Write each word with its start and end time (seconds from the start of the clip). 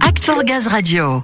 Act 0.00 0.24
for 0.24 0.42
Gaz 0.42 0.66
Radio. 0.66 1.22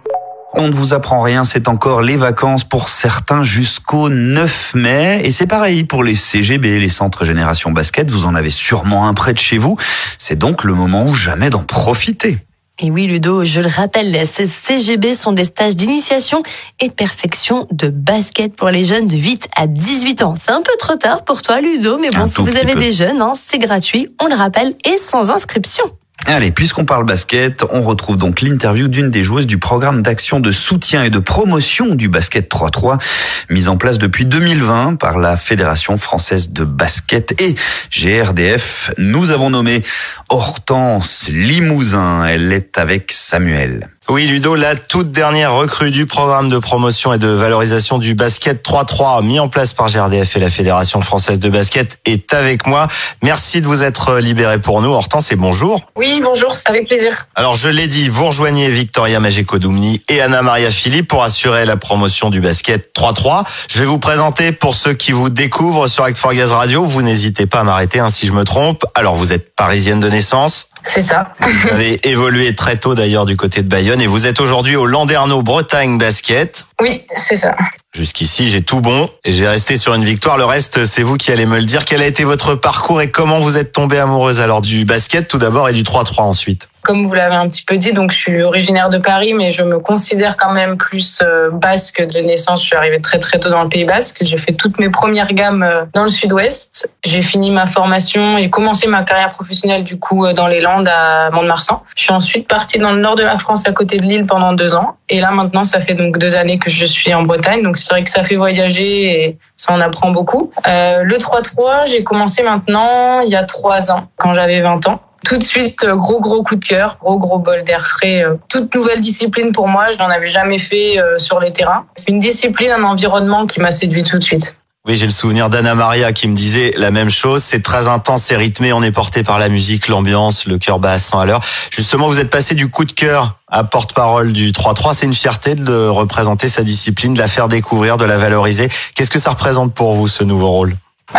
On 0.54 0.68
ne 0.68 0.72
vous 0.72 0.94
apprend 0.94 1.22
rien, 1.22 1.44
c'est 1.44 1.66
encore 1.66 2.02
les 2.02 2.16
vacances 2.16 2.62
pour 2.62 2.88
certains 2.88 3.42
jusqu'au 3.42 4.08
9 4.10 4.74
mai. 4.76 5.22
Et 5.24 5.32
c'est 5.32 5.46
pareil 5.48 5.82
pour 5.82 6.04
les 6.04 6.14
CGB, 6.14 6.78
les 6.78 6.88
centres 6.88 7.24
Génération 7.24 7.72
Basket. 7.72 8.08
Vous 8.10 8.24
en 8.24 8.34
avez 8.36 8.50
sûrement 8.50 9.08
un 9.08 9.14
près 9.14 9.32
de 9.32 9.38
chez 9.38 9.58
vous. 9.58 9.76
C'est 10.18 10.36
donc 10.38 10.62
le 10.62 10.74
moment 10.74 11.06
ou 11.06 11.14
jamais 11.14 11.50
d'en 11.50 11.64
profiter. 11.64 12.38
Et 12.78 12.90
oui, 12.92 13.06
Ludo, 13.08 13.44
je 13.44 13.60
le 13.60 13.66
rappelle, 13.68 14.12
les 14.12 14.24
CGB 14.24 15.14
sont 15.14 15.32
des 15.32 15.44
stages 15.44 15.74
d'initiation 15.76 16.42
et 16.80 16.88
de 16.88 16.94
perfection 16.94 17.66
de 17.72 17.88
basket 17.88 18.54
pour 18.54 18.68
les 18.68 18.84
jeunes 18.84 19.08
de 19.08 19.16
8 19.16 19.48
à 19.56 19.66
18 19.66 20.22
ans. 20.22 20.34
C'est 20.40 20.52
un 20.52 20.62
peu 20.62 20.72
trop 20.78 20.94
tard 20.96 21.24
pour 21.24 21.42
toi, 21.42 21.60
Ludo, 21.60 21.98
mais 21.98 22.10
bon, 22.10 22.20
Un 22.20 22.26
si 22.26 22.40
vous 22.40 22.56
avez 22.56 22.74
peu. 22.74 22.80
des 22.80 22.92
jeunes, 22.92 23.20
hein, 23.20 23.32
c'est 23.34 23.58
gratuit, 23.58 24.08
on 24.22 24.26
le 24.28 24.34
rappelle, 24.34 24.74
et 24.84 24.96
sans 24.96 25.30
inscription. 25.30 25.84
Allez, 26.26 26.52
puisqu'on 26.52 26.84
parle 26.84 27.04
basket, 27.04 27.64
on 27.72 27.82
retrouve 27.82 28.16
donc 28.16 28.42
l'interview 28.42 28.86
d'une 28.86 29.10
des 29.10 29.24
joueuses 29.24 29.46
du 29.46 29.58
programme 29.58 30.02
d'action 30.02 30.38
de 30.38 30.52
soutien 30.52 31.02
et 31.02 31.10
de 31.10 31.18
promotion 31.18 31.96
du 31.96 32.08
basket 32.08 32.48
3-3, 32.48 33.02
mise 33.50 33.68
en 33.68 33.76
place 33.76 33.98
depuis 33.98 34.24
2020 34.24 34.96
par 34.96 35.18
la 35.18 35.36
Fédération 35.36 35.96
française 35.96 36.52
de 36.52 36.64
basket 36.64 37.40
et 37.40 37.56
GRDF. 37.90 38.92
Nous 38.98 39.32
avons 39.32 39.50
nommé 39.50 39.82
Hortense 40.28 41.28
Limousin. 41.28 42.24
Elle 42.24 42.52
est 42.52 42.78
avec 42.78 43.10
Samuel. 43.10 43.91
Oui, 44.08 44.26
Ludo, 44.26 44.56
la 44.56 44.74
toute 44.74 45.12
dernière 45.12 45.54
recrue 45.54 45.92
du 45.92 46.06
programme 46.06 46.48
de 46.50 46.58
promotion 46.58 47.12
et 47.14 47.18
de 47.18 47.28
valorisation 47.28 47.98
du 47.98 48.14
basket 48.14 48.62
3-3 48.62 49.24
mis 49.24 49.38
en 49.38 49.48
place 49.48 49.74
par 49.74 49.86
GRDF 49.86 50.36
et 50.36 50.40
la 50.40 50.50
Fédération 50.50 51.00
française 51.02 51.38
de 51.38 51.48
basket 51.48 51.98
est 52.04 52.34
avec 52.34 52.66
moi. 52.66 52.88
Merci 53.22 53.60
de 53.60 53.66
vous 53.68 53.84
être 53.84 54.18
libéré 54.18 54.58
pour 54.58 54.82
nous. 54.82 54.90
Hortense 54.90 55.30
et 55.30 55.36
bonjour. 55.36 55.80
Oui, 55.94 56.20
bonjour, 56.22 56.54
c'est 56.56 56.68
avec 56.68 56.88
plaisir. 56.88 57.26
Alors, 57.36 57.54
je 57.54 57.68
l'ai 57.68 57.86
dit, 57.86 58.08
vous 58.08 58.26
rejoignez 58.26 58.70
Victoria 58.70 59.20
Magéco-Doumni 59.20 60.02
et 60.08 60.20
Anna 60.20 60.42
Maria 60.42 60.72
Philippe 60.72 61.06
pour 61.06 61.22
assurer 61.22 61.64
la 61.64 61.76
promotion 61.76 62.28
du 62.28 62.40
basket 62.40 62.90
3-3. 62.94 63.44
Je 63.70 63.78
vais 63.78 63.86
vous 63.86 64.00
présenter 64.00 64.50
pour 64.50 64.74
ceux 64.74 64.94
qui 64.94 65.12
vous 65.12 65.30
découvrent 65.30 65.86
sur 65.86 66.02
Act 66.02 66.18
for 66.18 66.34
Gaz 66.34 66.50
Radio. 66.50 66.84
Vous 66.84 67.02
n'hésitez 67.02 67.46
pas 67.46 67.60
à 67.60 67.64
m'arrêter 67.64 68.00
hein, 68.00 68.10
si 68.10 68.26
je 68.26 68.32
me 68.32 68.42
trompe. 68.44 68.84
Alors, 68.96 69.14
vous 69.14 69.32
êtes 69.32 69.54
parisienne 69.54 70.00
de 70.00 70.08
naissance. 70.08 70.66
C'est 70.84 71.00
ça. 71.00 71.34
Vous 71.40 71.68
avez 71.68 71.96
évolué 72.08 72.54
très 72.54 72.76
tôt 72.76 72.94
d'ailleurs 72.94 73.24
du 73.24 73.36
côté 73.36 73.62
de 73.62 73.68
Bayonne 73.68 74.00
et 74.00 74.06
vous 74.06 74.26
êtes 74.26 74.40
aujourd'hui 74.40 74.76
au 74.76 74.86
Landerneau 74.86 75.42
Bretagne 75.42 75.98
Basket. 75.98 76.66
Oui, 76.80 77.02
c'est 77.16 77.36
ça. 77.36 77.56
Jusqu'ici, 77.94 78.48
j'ai 78.50 78.62
tout 78.62 78.80
bon 78.80 79.08
et 79.24 79.32
j'ai 79.32 79.46
resté 79.46 79.76
sur 79.76 79.94
une 79.94 80.04
victoire. 80.04 80.38
Le 80.38 80.44
reste, 80.44 80.84
c'est 80.86 81.02
vous 81.02 81.16
qui 81.16 81.30
allez 81.30 81.46
me 81.46 81.58
le 81.58 81.64
dire. 81.64 81.84
Quel 81.84 82.00
a 82.00 82.06
été 82.06 82.24
votre 82.24 82.54
parcours 82.54 83.02
et 83.02 83.10
comment 83.10 83.40
vous 83.40 83.56
êtes 83.58 83.72
tombée 83.72 83.98
amoureuse 83.98 84.40
alors 84.40 84.60
du 84.60 84.84
basket 84.84 85.28
tout 85.28 85.38
d'abord 85.38 85.68
et 85.68 85.72
du 85.72 85.82
3-3 85.82 86.22
ensuite? 86.22 86.68
Comme 86.82 87.06
vous 87.06 87.14
l'avez 87.14 87.34
un 87.34 87.48
petit 87.48 87.62
peu 87.62 87.76
dit, 87.76 87.92
donc 87.92 88.12
je 88.12 88.18
suis 88.18 88.42
originaire 88.42 88.88
de 88.90 88.98
Paris, 88.98 89.34
mais 89.34 89.52
je 89.52 89.62
me 89.62 89.78
considère 89.78 90.36
quand 90.36 90.52
même 90.52 90.76
plus 90.76 91.20
euh, 91.22 91.50
basque 91.50 92.02
de 92.02 92.18
naissance. 92.20 92.62
Je 92.62 92.66
suis 92.66 92.76
arrivée 92.76 93.00
très 93.00 93.18
très 93.18 93.38
tôt 93.38 93.50
dans 93.50 93.62
le 93.62 93.68
Pays 93.68 93.84
Basque. 93.84 94.18
J'ai 94.20 94.36
fait 94.36 94.52
toutes 94.52 94.78
mes 94.78 94.90
premières 94.90 95.32
gammes 95.32 95.62
euh, 95.62 95.84
dans 95.94 96.02
le 96.02 96.08
Sud-Ouest. 96.08 96.90
J'ai 97.04 97.22
fini 97.22 97.50
ma 97.50 97.66
formation 97.66 98.36
et 98.36 98.50
commencé 98.50 98.88
ma 98.88 99.02
carrière 99.02 99.32
professionnelle 99.32 99.84
du 99.84 99.98
coup 99.98 100.26
euh, 100.26 100.32
dans 100.32 100.48
les 100.48 100.60
Landes 100.60 100.88
à 100.88 101.30
Mont-de-Marsan. 101.30 101.82
Je 101.96 102.02
suis 102.02 102.12
ensuite 102.12 102.48
partie 102.48 102.78
dans 102.78 102.92
le 102.92 103.00
nord 103.00 103.14
de 103.14 103.22
la 103.22 103.38
France 103.38 103.66
à 103.68 103.72
côté 103.72 103.96
de 103.96 104.02
Lille 104.02 104.26
pendant 104.26 104.52
deux 104.52 104.74
ans. 104.74 104.96
Et 105.08 105.20
là 105.20 105.30
maintenant, 105.30 105.64
ça 105.64 105.80
fait 105.80 105.94
donc 105.94 106.18
deux 106.18 106.34
années 106.34 106.58
que 106.58 106.70
je 106.70 106.84
suis 106.84 107.14
en 107.14 107.22
Bretagne. 107.22 107.62
Donc 107.62 107.76
c'est 107.76 107.90
vrai 107.90 108.02
que 108.02 108.10
ça 108.10 108.24
fait 108.24 108.36
voyager 108.36 109.24
et 109.24 109.38
ça 109.56 109.72
en 109.72 109.80
apprend 109.80 110.10
beaucoup. 110.10 110.50
Euh, 110.66 111.02
le 111.04 111.16
3-3, 111.16 111.86
j'ai 111.86 112.02
commencé 112.02 112.42
maintenant 112.42 113.20
il 113.20 113.30
y 113.30 113.36
a 113.36 113.44
trois 113.44 113.90
ans, 113.90 114.08
quand 114.16 114.34
j'avais 114.34 114.60
20 114.60 114.88
ans. 114.88 115.00
Tout 115.24 115.36
de 115.36 115.44
suite, 115.44 115.84
euh, 115.84 115.94
gros 115.94 116.20
gros 116.20 116.42
coup 116.42 116.56
de 116.56 116.64
cœur, 116.64 116.98
gros 117.00 117.18
gros 117.18 117.38
bol 117.38 117.62
d'air 117.64 117.86
frais. 117.86 118.24
euh, 118.24 118.34
Toute 118.48 118.74
nouvelle 118.74 119.00
discipline 119.00 119.52
pour 119.52 119.68
moi, 119.68 119.92
je 119.92 119.98
n'en 119.98 120.08
avais 120.10 120.26
jamais 120.28 120.58
fait 120.58 120.98
euh, 120.98 121.18
sur 121.18 121.38
les 121.40 121.52
terrains. 121.52 121.84
C'est 121.94 122.10
une 122.10 122.18
discipline, 122.18 122.70
un 122.72 122.82
environnement 122.82 123.46
qui 123.46 123.60
m'a 123.60 123.70
séduit 123.70 124.02
tout 124.02 124.18
de 124.18 124.24
suite. 124.24 124.56
Oui, 124.84 124.96
j'ai 124.96 125.06
le 125.06 125.12
souvenir 125.12 125.48
d'Anna 125.48 125.76
Maria 125.76 126.12
qui 126.12 126.26
me 126.26 126.34
disait 126.34 126.72
la 126.76 126.90
même 126.90 127.08
chose. 127.08 127.40
C'est 127.44 127.62
très 127.62 127.86
intense, 127.86 128.24
c'est 128.24 128.36
rythmé, 128.36 128.72
on 128.72 128.82
est 128.82 128.90
porté 128.90 129.22
par 129.22 129.38
la 129.38 129.48
musique, 129.48 129.86
l'ambiance, 129.86 130.44
le 130.46 130.58
cœur 130.58 130.80
bat 130.80 130.94
à 130.94 130.98
100 130.98 131.20
à 131.20 131.24
l'heure. 131.24 131.40
Justement, 131.70 132.08
vous 132.08 132.18
êtes 132.18 132.30
passé 132.30 132.56
du 132.56 132.68
coup 132.68 132.84
de 132.84 132.90
cœur 132.90 133.38
à 133.46 133.62
porte-parole 133.62 134.32
du 134.32 134.50
3-3. 134.50 134.94
C'est 134.94 135.06
une 135.06 135.14
fierté 135.14 135.54
de 135.54 135.86
représenter 135.86 136.48
sa 136.48 136.64
discipline, 136.64 137.14
de 137.14 137.20
la 137.20 137.28
faire 137.28 137.46
découvrir, 137.46 137.96
de 137.96 138.04
la 138.04 138.18
valoriser. 138.18 138.68
Qu'est-ce 138.96 139.10
que 139.10 139.20
ça 139.20 139.30
représente 139.30 139.72
pour 139.72 139.94
vous, 139.94 140.08
ce 140.08 140.24
nouveau 140.24 140.50
rôle? 140.50 140.74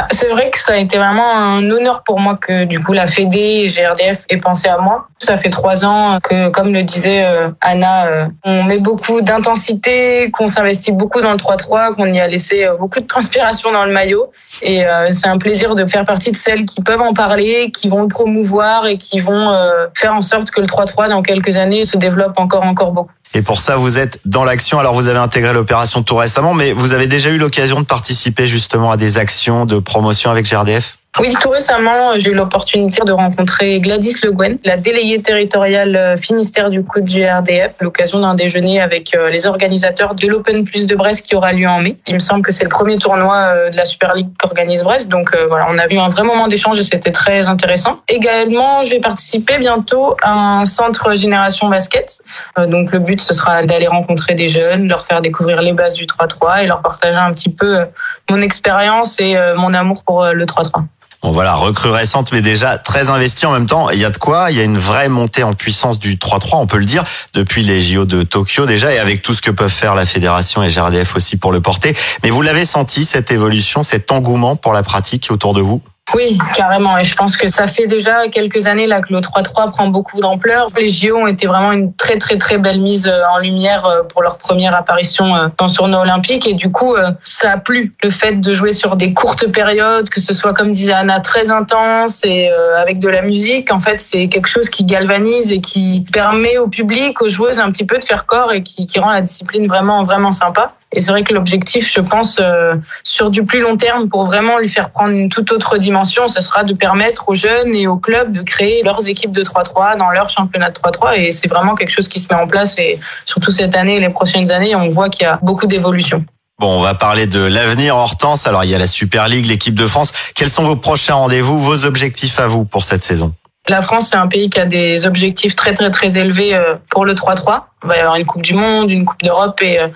C'est 0.09 0.27
vrai 0.29 0.49
que 0.49 0.57
ça 0.57 0.73
a 0.73 0.77
été 0.77 0.97
vraiment 0.97 1.37
un 1.37 1.69
honneur 1.69 2.03
pour 2.03 2.19
moi 2.19 2.35
que 2.35 2.63
du 2.63 2.79
coup 2.79 2.93
la 2.93 3.07
Fédé 3.07 3.63
et 3.65 3.67
GRDF 3.67 4.25
aient 4.29 4.37
pensé 4.37 4.67
à 4.67 4.77
moi. 4.77 5.07
Ça 5.19 5.37
fait 5.37 5.49
trois 5.49 5.85
ans 5.85 6.19
que, 6.21 6.49
comme 6.49 6.73
le 6.73 6.83
disait 6.83 7.23
euh, 7.23 7.49
Anna, 7.61 8.07
euh, 8.07 8.25
on 8.43 8.63
met 8.63 8.79
beaucoup 8.79 9.21
d'intensité, 9.21 10.31
qu'on 10.31 10.47
s'investit 10.47 10.91
beaucoup 10.91 11.21
dans 11.21 11.31
le 11.31 11.37
3-3, 11.37 11.95
qu'on 11.95 12.11
y 12.11 12.19
a 12.19 12.27
laissé 12.27 12.65
euh, 12.65 12.75
beaucoup 12.75 12.99
de 12.99 13.05
transpiration 13.05 13.71
dans 13.71 13.85
le 13.85 13.91
maillot. 13.91 14.31
Et 14.61 14.83
c'est 15.11 15.27
un 15.27 15.37
plaisir 15.37 15.75
de 15.75 15.85
faire 15.85 16.05
partie 16.05 16.31
de 16.31 16.37
celles 16.37 16.65
qui 16.65 16.81
peuvent 16.81 17.01
en 17.01 17.13
parler, 17.13 17.71
qui 17.71 17.89
vont 17.89 18.03
le 18.03 18.07
promouvoir 18.07 18.85
et 18.85 18.97
qui 18.97 19.19
vont 19.19 19.51
faire 19.95 20.13
en 20.13 20.21
sorte 20.21 20.51
que 20.51 20.61
le 20.61 20.67
3-3 20.67 21.09
dans 21.09 21.21
quelques 21.21 21.55
années 21.55 21.85
se 21.85 21.97
développe 21.97 22.39
encore 22.39 22.63
encore 22.63 22.91
beaucoup. 22.91 23.11
Et 23.33 23.41
pour 23.41 23.59
ça, 23.59 23.77
vous 23.77 23.97
êtes 23.97 24.19
dans 24.25 24.43
l'action. 24.43 24.79
Alors, 24.79 24.93
vous 24.93 25.07
avez 25.07 25.19
intégré 25.19 25.53
l'opération 25.53 26.03
tout 26.03 26.15
récemment, 26.15 26.53
mais 26.53 26.71
vous 26.71 26.93
avez 26.93 27.07
déjà 27.07 27.29
eu 27.29 27.37
l'occasion 27.37 27.79
de 27.81 27.85
participer 27.85 28.45
justement 28.45 28.91
à 28.91 28.97
des 28.97 29.17
actions 29.17 29.65
de 29.65 29.79
promotion 29.79 30.29
avec 30.29 30.47
GRDF 30.47 30.97
Oui, 31.19 31.31
tout 31.39 31.49
récemment, 31.49 32.17
j'ai 32.17 32.31
eu 32.31 32.33
l'opportunité 32.33 33.03
de 33.05 33.11
rencontrer 33.11 33.79
Gladys 33.79 34.15
Le 34.23 34.31
Guen, 34.31 34.57
la 34.63 34.77
déléguée 34.77 35.21
territoriale 35.21 35.95
euh, 35.95 36.17
Finistère 36.17 36.71
du 36.71 36.83
coup 36.83 37.01
de 37.01 37.05
GRDF, 37.05 37.73
l'occasion 37.81 38.19
d'un 38.19 38.33
déjeuner 38.33 38.81
avec 38.81 39.13
euh, 39.13 39.29
les 39.29 39.45
organisateurs 39.45 40.15
de 40.15 40.25
l'Open 40.25 40.63
Plus 40.63 40.87
de 40.87 40.95
Brest 40.95 41.23
qui 41.23 41.35
aura 41.35 41.53
lieu 41.53 41.67
en 41.67 41.81
mai. 41.81 41.97
Il 42.07 42.15
me 42.15 42.19
semble 42.19 42.41
que 42.41 42.51
c'est 42.51 42.63
le 42.63 42.71
premier 42.71 42.97
tournoi 42.97 43.35
euh, 43.35 43.69
de 43.69 43.77
la 43.77 43.85
Super 43.85 44.15
League 44.15 44.29
qu'organise 44.39 44.81
Brest, 44.83 45.07
donc 45.07 45.35
euh, 45.35 45.45
voilà, 45.47 45.67
on 45.69 45.77
a 45.77 45.87
eu 45.87 45.99
un 45.99 46.09
vrai 46.09 46.23
moment 46.23 46.47
d'échange 46.47 46.79
et 46.79 46.83
c'était 46.83 47.11
très 47.11 47.47
intéressant. 47.47 47.99
Également, 48.07 48.81
je 48.81 48.89
vais 48.89 48.99
participer 48.99 49.59
bientôt 49.59 50.17
à 50.23 50.31
un 50.31 50.65
centre 50.65 51.13
Génération 51.13 51.69
Basket. 51.69 52.23
Euh, 52.57 52.65
Donc 52.65 52.91
le 52.91 52.97
but, 52.97 53.21
ce 53.21 53.35
sera 53.35 53.61
d'aller 53.61 53.87
rencontrer 53.87 54.33
des 54.33 54.49
jeunes, 54.49 54.87
leur 54.87 55.05
faire 55.05 55.21
découvrir 55.21 55.61
les 55.61 55.73
bases 55.73 55.93
du 55.93 56.07
3-3 56.07 56.63
et 56.63 56.65
leur 56.65 56.81
partager 56.81 57.15
un 57.15 57.31
petit 57.33 57.49
peu 57.49 57.81
euh, 57.81 57.85
mon 58.31 58.41
expérience 58.41 59.19
et 59.19 59.37
euh, 59.37 59.55
mon 59.55 59.75
amour 59.75 60.03
pour 60.03 60.23
euh, 60.23 60.33
le 60.33 60.45
3-3. 60.45 60.81
Bon 61.23 61.31
voilà, 61.31 61.53
recrue 61.53 61.89
récente 61.89 62.33
mais 62.33 62.41
déjà 62.41 62.77
très 62.77 63.09
investie 63.09 63.45
en 63.45 63.53
même 63.53 63.65
temps. 63.65 63.89
Il 63.89 63.97
y 63.97 64.03
a 64.03 64.09
de 64.09 64.17
quoi, 64.17 64.51
il 64.51 64.57
y 64.57 64.59
a 64.59 64.65
une 64.65 64.77
vraie 64.77 65.07
montée 65.07 65.43
en 65.43 65.53
puissance 65.53 65.97
du 65.97 66.17
3-3, 66.17 66.57
on 66.57 66.67
peut 66.67 66.77
le 66.77 66.85
dire, 66.85 67.05
depuis 67.33 67.63
les 67.63 67.81
JO 67.81 68.03
de 68.03 68.23
Tokyo 68.23 68.65
déjà 68.65 68.93
et 68.93 68.99
avec 68.99 69.21
tout 69.21 69.33
ce 69.33 69.41
que 69.41 69.49
peuvent 69.49 69.71
faire 69.71 69.95
la 69.95 70.05
fédération 70.05 70.61
et 70.63 70.67
GRDF 70.67 71.15
aussi 71.15 71.37
pour 71.37 71.53
le 71.53 71.61
porter. 71.61 71.95
Mais 72.23 72.29
vous 72.29 72.41
l'avez 72.41 72.65
senti 72.65 73.05
cette 73.05 73.31
évolution, 73.31 73.83
cet 73.83 74.11
engouement 74.11 74.57
pour 74.57 74.73
la 74.73 74.83
pratique 74.83 75.29
autour 75.31 75.53
de 75.53 75.61
vous? 75.61 75.81
Oui, 76.15 76.37
carrément. 76.53 76.97
Et 76.97 77.03
je 77.03 77.15
pense 77.15 77.35
que 77.37 77.47
ça 77.47 77.65
fait 77.65 77.87
déjà 77.87 78.27
quelques 78.27 78.67
années 78.67 78.85
là 78.85 79.01
que 79.01 79.11
le 79.11 79.19
3-3 79.19 79.71
prend 79.71 79.87
beaucoup 79.87 80.19
d'ampleur. 80.19 80.67
Les 80.77 80.91
JO 80.91 81.17
ont 81.17 81.27
été 81.27 81.47
vraiment 81.47 81.71
une 81.71 81.93
très 81.95 82.17
très 82.17 82.37
très 82.37 82.59
belle 82.59 82.81
mise 82.81 83.07
euh, 83.07 83.21
en 83.33 83.39
lumière 83.39 83.85
euh, 83.85 84.03
pour 84.03 84.21
leur 84.21 84.37
première 84.37 84.75
apparition 84.75 85.35
euh, 85.35 85.47
dans 85.57 85.67
ce 85.67 85.75
tournoi 85.75 86.01
olympique. 86.01 86.47
Et 86.47 86.53
du 86.53 86.71
coup, 86.71 86.95
ça 87.23 87.53
a 87.53 87.57
plu 87.57 87.93
le 88.03 88.11
fait 88.11 88.33
de 88.33 88.53
jouer 88.53 88.73
sur 88.73 88.95
des 88.95 89.13
courtes 89.13 89.47
périodes, 89.47 90.09
que 90.09 90.21
ce 90.21 90.33
soit 90.33 90.53
comme 90.53 90.71
disait 90.71 90.93
Anna 90.93 91.19
très 91.19 91.49
intense 91.49 92.23
et 92.25 92.49
avec 92.77 92.99
de 92.99 93.07
la 93.07 93.21
musique. 93.21 93.71
En 93.71 93.79
fait, 93.79 93.99
c'est 93.99 94.27
quelque 94.27 94.47
chose 94.47 94.69
qui 94.69 94.83
galvanise 94.83 95.51
et 95.51 95.61
qui 95.61 96.05
permet 96.11 96.57
au 96.57 96.67
public, 96.67 97.21
aux 97.21 97.29
joueuses 97.29 97.59
un 97.59 97.71
petit 97.71 97.85
peu 97.85 97.97
de 97.97 98.03
faire 98.03 98.25
corps 98.25 98.51
et 98.51 98.63
qui, 98.63 98.85
qui 98.85 98.99
rend 98.99 99.09
la 99.09 99.21
discipline 99.21 99.67
vraiment 99.67 100.03
vraiment 100.03 100.31
sympa. 100.31 100.73
Et 100.93 101.01
c'est 101.01 101.11
vrai 101.11 101.23
que 101.23 101.33
l'objectif, 101.33 101.91
je 101.91 101.99
pense, 101.99 102.37
euh, 102.39 102.75
sur 103.03 103.29
du 103.29 103.43
plus 103.43 103.61
long 103.61 103.77
terme, 103.77 104.07
pour 104.09 104.25
vraiment 104.25 104.59
lui 104.59 104.69
faire 104.69 104.91
prendre 104.91 105.11
une 105.11 105.29
toute 105.29 105.51
autre 105.51 105.77
dimension, 105.77 106.27
ce 106.27 106.41
sera 106.41 106.63
de 106.63 106.73
permettre 106.73 107.29
aux 107.29 107.35
jeunes 107.35 107.73
et 107.73 107.87
aux 107.87 107.97
clubs 107.97 108.31
de 108.31 108.41
créer 108.43 108.83
leurs 108.83 109.07
équipes 109.07 109.31
de 109.31 109.43
3-3 109.43 109.97
dans 109.97 110.09
leur 110.11 110.29
championnat 110.29 110.69
de 110.69 110.75
3-3. 110.75 111.17
Et 111.17 111.31
c'est 111.31 111.47
vraiment 111.47 111.75
quelque 111.75 111.91
chose 111.91 112.07
qui 112.07 112.19
se 112.19 112.27
met 112.31 112.39
en 112.39 112.47
place. 112.47 112.77
Et 112.77 112.99
surtout 113.25 113.51
cette 113.51 113.75
année 113.75 113.95
et 113.95 113.99
les 113.99 114.09
prochaines 114.09 114.51
années, 114.51 114.75
on 114.75 114.89
voit 114.89 115.09
qu'il 115.09 115.23
y 115.23 115.27
a 115.27 115.39
beaucoup 115.41 115.65
d'évolution. 115.65 116.23
Bon, 116.59 116.77
on 116.77 116.81
va 116.81 116.93
parler 116.93 117.25
de 117.25 117.43
l'avenir 117.43 117.95
Hortense. 117.95 118.45
Alors, 118.45 118.63
il 118.63 118.69
y 118.69 118.75
a 118.75 118.77
la 118.77 118.87
Super 118.87 119.27
League, 119.27 119.47
l'équipe 119.47 119.75
de 119.75 119.87
France. 119.87 120.13
Quels 120.35 120.49
sont 120.49 120.63
vos 120.63 120.75
prochains 120.75 121.15
rendez-vous, 121.15 121.59
vos 121.59 121.85
objectifs 121.85 122.39
à 122.39 122.47
vous 122.47 122.63
pour 122.65 122.83
cette 122.83 123.03
saison? 123.03 123.33
La 123.67 123.81
France, 123.81 124.09
c'est 124.09 124.17
un 124.17 124.27
pays 124.27 124.49
qui 124.49 124.59
a 124.59 124.65
des 124.65 125.05
objectifs 125.05 125.55
très 125.55 125.73
très 125.73 125.89
très 125.89 126.17
élevés 126.17 126.53
euh, 126.53 126.75
pour 126.89 127.05
le 127.05 127.13
3-3. 127.13 127.61
Il 127.83 127.89
va 127.89 127.97
y 127.97 127.99
avoir 127.99 128.15
une 128.15 128.25
Coupe 128.25 128.41
du 128.41 128.53
Monde, 128.53 128.89
une 128.91 129.05
Coupe 129.05 129.21
d'Europe 129.23 129.61
et 129.61 129.79
euh, 129.79 129.87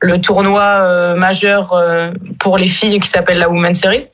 le 0.00 0.20
tournoi 0.20 0.60
euh, 0.60 1.14
majeur 1.14 1.72
euh, 1.72 2.10
pour 2.38 2.58
les 2.58 2.68
filles 2.68 3.00
qui 3.00 3.08
s'appelle 3.08 3.38
la 3.38 3.48
Women's 3.48 3.80
Series. 3.80 4.08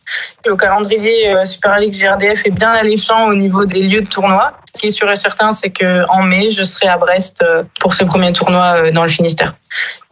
Le 0.47 0.55
calendrier 0.55 1.35
Super 1.45 1.81
League 1.81 1.95
GRDF 1.95 2.47
est 2.47 2.51
bien 2.51 2.71
alléchant 2.71 3.27
au 3.27 3.35
niveau 3.35 3.65
des 3.65 3.81
lieux 3.81 4.03
de 4.03 4.09
tournoi. 4.09 4.53
Ce 4.75 4.81
qui 4.81 4.89
est 4.89 4.91
sûr 4.93 5.11
et 5.11 5.17
certain, 5.17 5.53
c'est 5.53 5.71
que 5.71 6.09
en 6.09 6.23
mai, 6.23 6.51
je 6.53 6.63
serai 6.63 6.87
à 6.87 6.99
Brest 6.99 7.45
pour 7.81 7.95
ce 7.95 8.05
premier 8.05 8.31
tournoi 8.33 8.91
dans 8.93 9.03
le 9.03 9.09
Finistère. 9.09 9.55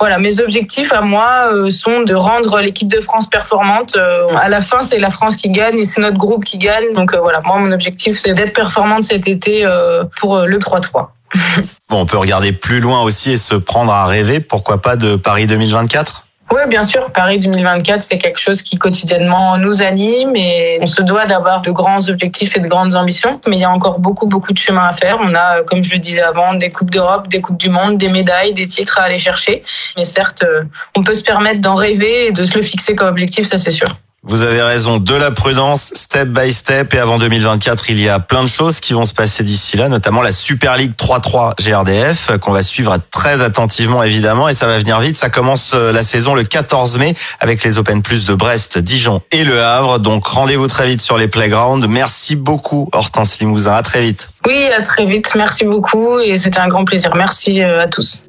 Voilà, 0.00 0.19
mes 0.19 0.40
objectifs 0.40 0.93
à 0.93 1.02
moi 1.02 1.50
sont 1.70 2.00
de 2.00 2.14
rendre 2.14 2.61
l'équipe 2.61 2.88
de 2.88 3.00
France 3.00 3.28
performante. 3.28 3.96
À 3.96 4.49
la 4.49 4.61
fin, 4.61 4.82
c'est 4.82 4.99
la 4.99 5.11
France 5.11 5.37
qui 5.37 5.50
gagne 5.50 5.78
et 5.78 5.84
c'est 5.84 6.00
notre 6.00 6.16
groupe 6.16 6.44
qui 6.44 6.58
gagne. 6.58 6.93
Donc 6.94 7.14
voilà, 7.14 7.40
moi, 7.43 7.58
mon 7.58 7.70
objectif, 7.72 8.16
c'est 8.16 8.32
d'être 8.32 8.55
performante 8.55 9.05
cet 9.05 9.28
été 9.28 9.69
pour 10.16 10.38
le 10.40 10.58
3-3. 10.58 11.08
bon, 11.89 12.01
on 12.01 12.07
peut 12.07 12.19
regarder 12.19 12.53
plus 12.53 12.81
loin 12.81 13.03
aussi 13.03 13.33
et 13.33 13.37
se 13.37 13.55
prendre 13.55 13.93
à 13.93 14.07
rêver, 14.07 14.41
pourquoi 14.41 14.81
pas 14.81 14.97
de 14.97 15.17
Paris 15.17 15.47
2024 15.47 16.25
oui, 16.53 16.61
bien 16.69 16.85
sûr. 16.85 17.11
Paris 17.11 17.39
2024, 17.39 18.03
c'est 18.03 18.19
quelque 18.19 18.39
chose 18.39 18.63
qui 18.63 18.77
quotidiennement 18.77 19.57
nous 19.59 19.83
anime 19.83 20.37
et 20.37 20.79
on 20.81 20.87
se 20.87 21.03
doit 21.03 21.27
d'avoir 21.27 21.63
de 21.63 21.71
grands 21.71 22.09
objectifs 22.09 22.57
et 22.57 22.61
de 22.61 22.69
grandes 22.69 22.95
ambitions. 22.95 23.41
Mais 23.49 23.57
il 23.57 23.61
y 23.61 23.65
a 23.65 23.71
encore 23.71 23.99
beaucoup, 23.99 24.27
beaucoup 24.27 24.53
de 24.53 24.59
chemin 24.59 24.87
à 24.87 24.93
faire. 24.93 25.19
On 25.21 25.35
a, 25.35 25.63
comme 25.65 25.83
je 25.83 25.91
le 25.91 25.99
disais 25.99 26.23
avant, 26.23 26.55
des 26.55 26.71
Coupes 26.71 26.91
d'Europe, 26.91 27.29
des 27.29 27.41
Coupes 27.41 27.57
du 27.57 27.71
Monde, 27.71 27.99
des 27.99 28.09
médailles, 28.09 28.53
des 28.53 28.69
titres 28.69 29.01
à 29.01 29.05
aller 29.05 29.19
chercher. 29.19 29.65
Mais 29.97 30.05
certes, 30.05 30.45
euh, 30.45 30.63
on 30.95 31.03
peut 31.03 31.15
se 31.15 31.25
permettre 31.25 31.61
d'en 31.61 31.75
rêver 31.75 32.27
et 32.27 32.31
de 32.31 32.45
se 32.45 32.55
le 32.55 32.63
fixer 32.63 32.95
comme 32.95 33.09
objectif, 33.09 33.49
ça 33.49 33.59
c'est 33.59 33.73
sûr. 33.73 33.89
Vous 34.26 34.43
avez 34.43 34.62
raison, 34.62 34.97
de 34.97 35.15
la 35.15 35.31
prudence, 35.31 35.93
step 35.94 36.29
by 36.29 36.50
step. 36.50 36.94
Et 36.94 36.99
avant 36.99 37.19
2024, 37.19 37.91
il 37.91 38.00
y 38.00 38.09
a 38.09 38.19
plein 38.19 38.43
de 38.43 38.49
choses 38.49 38.81
qui 38.81 38.94
vont 38.94 39.05
se 39.05 39.12
passer 39.12 39.44
d'ici 39.44 39.76
là, 39.76 39.91
notamment 39.91 40.23
la 40.23 40.32
Super 40.32 40.76
League 40.76 40.94
3-3 40.97 41.55
GRDF, 41.62 42.38
qu'on 42.38 42.53
va 42.53 42.62
suivre 42.62 42.97
très 43.11 43.43
attentivement 43.43 44.03
évidemment. 44.03 44.49
Et 44.49 44.55
ça 44.55 44.67
va 44.67 44.79
venir 44.79 44.99
vite. 44.99 45.19
Ça 45.19 45.29
commence 45.29 45.73
euh, 45.75 45.93
la 45.93 46.03
saison 46.03 46.35
le 46.35 46.43
14 46.43 46.97
mai 46.97 47.15
avec 47.41 47.62
les 47.65 47.76
Open 47.76 48.00
Plus 48.00 48.25
de 48.25 48.35
Brest, 48.35 48.79
Dijon 48.79 49.21
et 49.31 49.44
Le 49.44 49.62
Havre. 49.62 49.99
Donc 49.99 50.26
rendez-vous 50.26 50.69
très 50.69 50.87
vite 50.87 51.03
sur 51.03 51.19
les 51.19 51.29
playgrounds. 51.29 51.87
Merci 51.87 52.35
beaucoup 52.35 52.88
Hortense 52.93 53.38
Limousin. 53.41 53.75
À 53.75 53.82
très 53.82 54.00
vite. 54.00 54.31
Oui, 54.47 54.69
à 54.76 54.82
très 54.82 55.05
vite. 55.05 55.32
Merci 55.37 55.65
beaucoup 55.65 56.19
et 56.19 56.38
c'était 56.38 56.61
un 56.61 56.69
grand 56.69 56.87
plaisir. 56.87 57.15
Merci 57.15 57.62
euh, 57.62 57.82
à 57.82 57.88
tous. 57.88 58.23